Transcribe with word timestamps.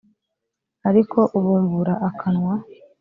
ariko 0.89 1.19
ubumbura 1.37 1.93
akanwa 2.09 2.55